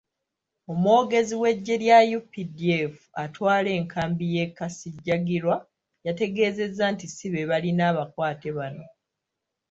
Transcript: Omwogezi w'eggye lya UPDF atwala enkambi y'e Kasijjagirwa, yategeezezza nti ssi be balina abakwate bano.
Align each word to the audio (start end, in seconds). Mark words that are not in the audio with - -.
Omwogezi 0.71 1.33
w'eggye 1.41 1.75
lya 1.83 1.99
UPDF 2.19 2.95
atwala 3.23 3.69
enkambi 3.79 4.25
y'e 4.35 4.45
Kasijjagirwa, 4.57 5.55
yategeezezza 6.05 6.83
nti 6.93 7.05
ssi 7.09 7.27
be 7.33 7.41
balina 7.49 7.83
abakwate 7.91 8.49
bano. 8.57 8.85